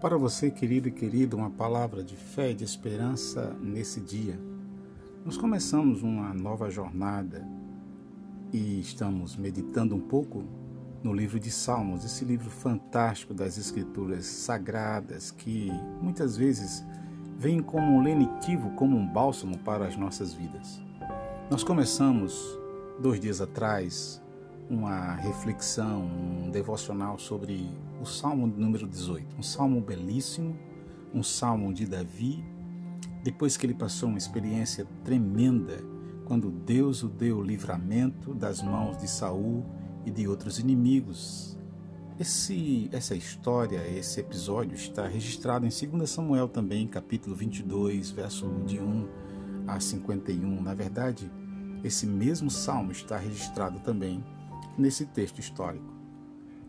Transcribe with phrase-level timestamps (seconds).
[0.00, 4.38] Para você, querido e querida, uma palavra de fé e de esperança nesse dia.
[5.24, 7.44] Nós começamos uma nova jornada
[8.52, 10.44] e estamos meditando um pouco
[11.02, 15.68] no livro de Salmos, esse livro fantástico das Escrituras sagradas que
[16.00, 16.84] muitas vezes
[17.36, 20.80] vem como um lenitivo, como um bálsamo para as nossas vidas.
[21.50, 22.56] Nós começamos
[23.00, 24.22] dois dias atrás
[24.70, 30.56] uma reflexão, um devocional sobre o Salmo número 18, um salmo belíssimo,
[31.12, 32.44] um salmo de Davi,
[33.22, 35.82] depois que ele passou uma experiência tremenda
[36.26, 39.64] quando Deus o deu livramento das mãos de Saul
[40.04, 41.58] e de outros inimigos.
[42.20, 48.78] Esse, essa história, esse episódio está registrado em 2 Samuel também, capítulo 22, verso de
[48.78, 49.08] 1
[49.66, 50.60] a 51.
[50.60, 51.30] Na verdade,
[51.82, 54.22] esse mesmo salmo está registrado também
[54.78, 55.92] nesse texto histórico.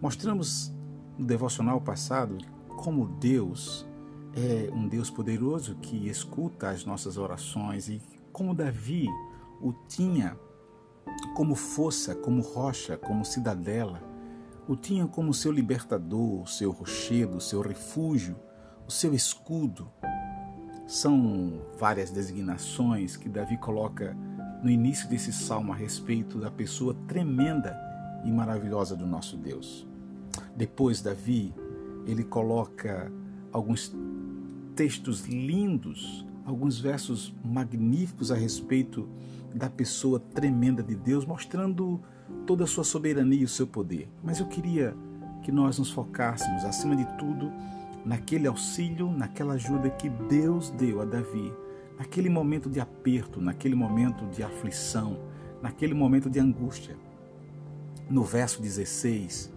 [0.00, 0.72] Mostramos
[1.18, 2.38] no devocional passado
[2.76, 3.86] como Deus
[4.34, 8.00] é um Deus poderoso que escuta as nossas orações e
[8.32, 9.08] como Davi
[9.62, 10.38] o tinha
[11.34, 14.02] como força, como rocha, como cidadela,
[14.68, 18.36] o tinha como seu libertador, seu rochedo, seu refúgio,
[18.86, 19.90] o seu escudo.
[20.86, 24.14] São várias designações que Davi coloca
[24.62, 27.85] no início desse salmo a respeito da pessoa tremenda
[28.26, 29.86] e maravilhosa do nosso Deus.
[30.54, 31.54] Depois, Davi,
[32.06, 33.10] ele coloca
[33.52, 33.94] alguns
[34.74, 39.08] textos lindos, alguns versos magníficos a respeito
[39.54, 42.00] da pessoa tremenda de Deus, mostrando
[42.46, 44.08] toda a sua soberania e o seu poder.
[44.22, 44.94] Mas eu queria
[45.42, 47.50] que nós nos focássemos, acima de tudo,
[48.04, 51.52] naquele auxílio, naquela ajuda que Deus deu a Davi,
[51.98, 55.18] naquele momento de aperto, naquele momento de aflição,
[55.62, 56.96] naquele momento de angústia.
[58.08, 59.50] No verso 16,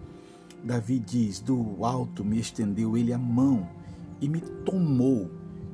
[0.64, 3.68] Davi diz: Do alto me estendeu ele a mão
[4.20, 5.30] e me tomou,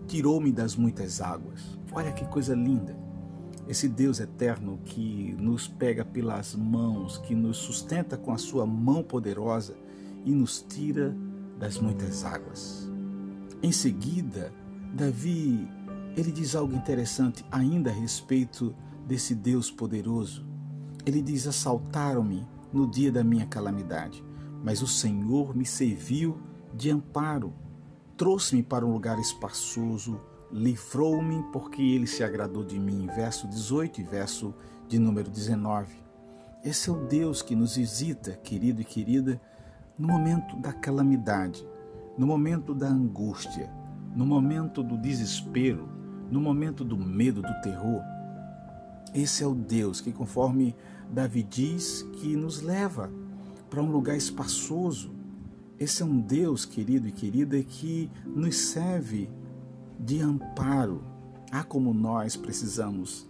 [0.07, 1.79] tirou-me das muitas águas.
[1.91, 2.95] Olha que coisa linda!
[3.67, 9.03] Esse Deus eterno que nos pega pelas mãos, que nos sustenta com a sua mão
[9.03, 9.75] poderosa
[10.23, 11.17] e nos tira
[11.59, 12.89] das muitas águas.
[13.63, 14.53] Em seguida,
[14.93, 15.67] Davi,
[16.15, 18.75] ele diz algo interessante ainda a respeito
[19.07, 20.47] desse Deus poderoso.
[21.07, 24.25] Ele diz: Assaltaram-me no dia da minha calamidade,
[24.63, 26.39] mas o Senhor me serviu
[26.75, 27.53] de amparo,
[28.17, 30.21] trouxe-me para um lugar espaçoso,
[30.53, 33.07] livrou-me porque ele se agradou de mim.
[33.15, 34.55] Verso 18 e verso
[34.89, 35.95] de número 19.
[36.65, 39.41] Esse é o Deus que nos visita, querido e querida,
[39.99, 41.67] no momento da calamidade,
[42.19, 43.71] no momento da angústia,
[44.15, 45.89] no momento do desespero,
[46.31, 48.03] no momento do medo, do terror.
[49.15, 50.75] Esse é o Deus que, conforme
[51.11, 53.11] Davi diz que nos leva
[53.71, 55.15] para um lugar espaçoso.
[55.79, 59.29] Esse é um Deus, querido e querida, que nos serve
[59.99, 61.05] de amparo.
[61.51, 63.29] Ah, como nós precisamos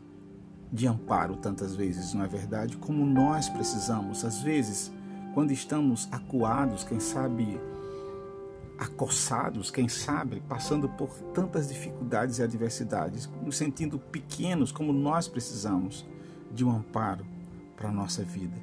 [0.73, 2.77] de amparo tantas vezes, não é verdade?
[2.77, 4.93] Como nós precisamos, às vezes,
[5.35, 7.61] quando estamos acuados, quem sabe
[8.79, 16.07] acossados, quem sabe passando por tantas dificuldades e adversidades, nos sentindo pequenos, como nós precisamos
[16.53, 17.27] de um amparo
[17.77, 18.57] para a nossa vida.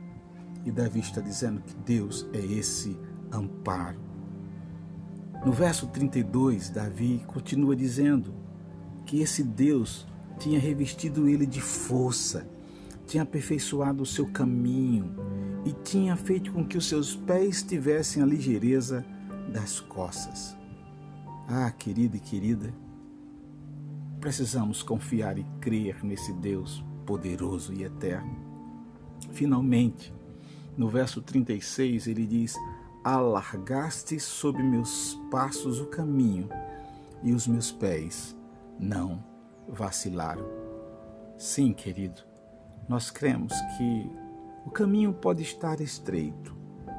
[0.65, 2.97] E Davi está dizendo que Deus é esse
[3.31, 3.99] amparo.
[5.45, 8.33] No verso 32, Davi continua dizendo
[9.05, 10.07] que esse Deus
[10.39, 12.47] tinha revestido ele de força,
[13.05, 15.13] tinha aperfeiçoado o seu caminho
[15.65, 19.05] e tinha feito com que os seus pés tivessem a ligeireza
[19.53, 20.57] das costas.
[21.47, 22.73] Ah, querido e querida,
[24.19, 28.53] precisamos confiar e crer nesse Deus poderoso e eterno
[29.31, 30.13] Finalmente,
[30.77, 32.55] no verso 36, ele diz:
[33.03, 36.49] Alargaste sob meus passos o caminho,
[37.21, 38.35] e os meus pés
[38.79, 39.23] não
[39.67, 40.45] vacilaram.
[41.37, 42.21] Sim, querido,
[42.87, 44.11] nós cremos que
[44.65, 46.55] o caminho pode estar estreito,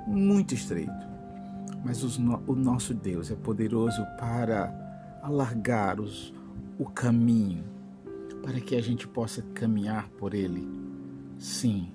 [0.07, 1.14] muito estreito,
[1.85, 6.33] mas o nosso Deus é poderoso para alargar os,
[6.79, 7.65] o caminho,
[8.43, 10.67] para que a gente possa caminhar por ele.
[11.39, 11.93] Sim,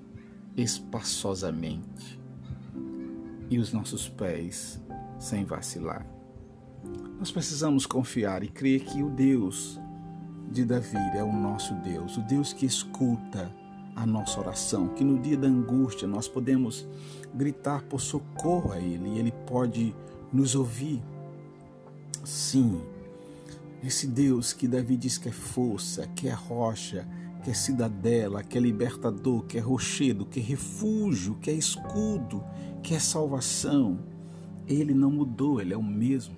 [0.56, 2.20] espaçosamente
[3.50, 4.80] e os nossos pés
[5.18, 6.06] sem vacilar.
[7.18, 9.78] Nós precisamos confiar e crer que o Deus
[10.50, 13.52] de Davi é o nosso Deus, o Deus que escuta
[13.94, 16.86] a nossa oração, que no dia da angústia nós podemos
[17.34, 19.94] gritar por socorro a Ele e Ele pode
[20.32, 21.02] nos ouvir.
[22.24, 22.80] Sim,
[23.82, 27.06] esse Deus que Davi diz que é força, que é rocha,
[27.42, 32.44] que é cidadela, que é libertador, que é rochedo, que é refúgio, que é escudo,
[32.82, 33.98] que é salvação.
[34.66, 36.36] Ele não mudou, ele é o mesmo.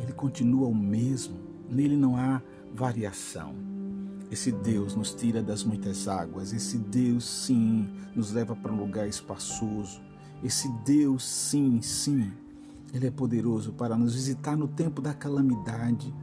[0.00, 1.36] ele continua o mesmo,
[1.70, 2.42] nele não há
[2.72, 3.71] variação.
[4.32, 7.86] Esse Deus nos tira das muitas águas, esse Deus, sim,
[8.16, 10.00] nos leva para um lugar espaçoso.
[10.42, 12.32] Esse Deus, sim, sim,
[12.94, 16.14] ele é poderoso para nos visitar no tempo da calamidade.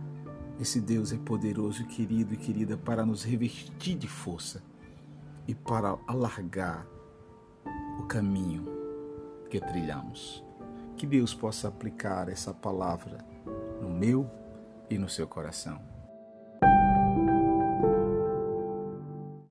[0.59, 4.63] Esse Deus é poderoso, querido e querida, para nos revestir de força
[5.47, 6.87] e para alargar
[7.99, 8.65] o caminho
[9.51, 10.43] que trilhamos.
[10.97, 13.23] Que Deus possa aplicar essa palavra
[13.79, 14.27] no meu
[14.89, 15.98] e no seu coração.